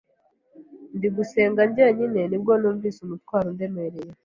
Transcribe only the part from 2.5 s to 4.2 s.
numvise umutwaro undemereye